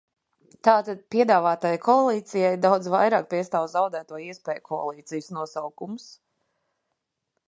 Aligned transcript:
Tātad 0.67 1.01
piedāvātajai 1.15 1.81
koalīcijai 1.83 2.55
daudz 2.63 2.89
vairāk 2.95 3.27
piestāv 3.33 3.67
zaudēto 3.73 4.21
iespēju 4.23 4.65
koalīcijas 4.71 5.29
nosaukums. 5.37 6.09